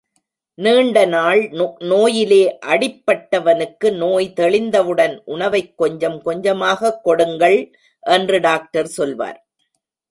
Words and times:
நீண்ட 0.55 1.05
நாள் 1.05 1.49
நோயிலே 1.79 2.57
அடிப்பட்டவனுக்கு 2.65 3.95
நோய் 3.95 4.33
தெளிந்தவுடன் 4.35 5.21
உணவைக் 5.25 5.77
கொஞ்சம் 5.77 6.21
கொஞ்சமாகக் 6.21 7.03
கொடுங்கள் 7.03 7.71
என்று 7.99 8.39
டாக்டர் 8.39 8.87
சொல்வார். 8.87 9.47